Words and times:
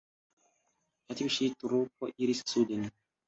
Tiu 1.19 1.33
ĉi 1.35 1.49
trupo 1.65 2.11
iris 2.25 2.43
suden. 2.55 2.89